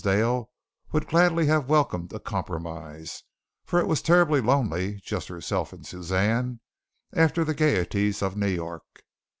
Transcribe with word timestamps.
Dale 0.03 0.49
would 0.91 1.07
gladly 1.07 1.45
have 1.45 1.69
welcomed 1.69 2.11
a 2.11 2.19
compromise, 2.19 3.21
for 3.67 3.79
it 3.79 3.85
was 3.85 4.01
terribly 4.01 4.41
lonely, 4.41 4.99
just 5.05 5.27
herself 5.27 5.73
and 5.73 5.85
Suzanne 5.85 6.59
after 7.13 7.43
the 7.43 7.53
gaieties 7.53 8.23
of 8.23 8.35
New 8.35 8.47
York. 8.49 9.03